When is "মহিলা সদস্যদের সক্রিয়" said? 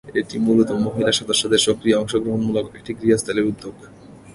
0.85-1.95